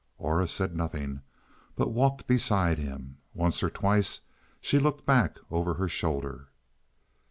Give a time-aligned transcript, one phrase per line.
[0.17, 1.21] Aura said nothing,
[1.75, 3.17] but walked beside him.
[3.35, 4.21] Once or twice
[4.59, 6.47] she looked back over her shoulder.